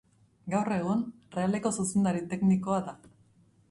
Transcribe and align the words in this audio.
Gaur 0.53 0.71
egun, 0.77 1.05
Realeko 1.37 1.75
zuzendari 1.79 2.27
teknikoa 2.35 2.85
da. 2.91 3.01